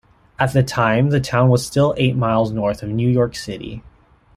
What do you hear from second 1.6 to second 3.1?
still eight miles north of New